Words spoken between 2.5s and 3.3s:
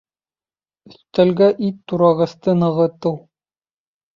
нығытыу